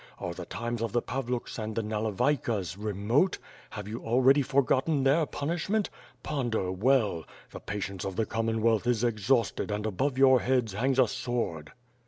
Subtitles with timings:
[0.17, 2.95] Are the times of the Pavluks and the Nalevaykas 140 WITH FIRE AND SWORD.
[2.95, 3.37] remote?
[3.69, 5.91] Have you already forgotten their punishment?
[6.23, 7.23] Ponder well!
[7.51, 11.73] the patience of the Commonwealth is exhausted and above your heads hangs a sword."